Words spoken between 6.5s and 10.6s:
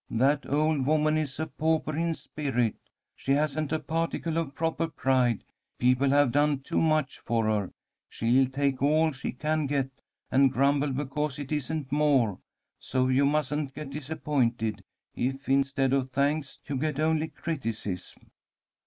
too much for her. She'll take all she can get, and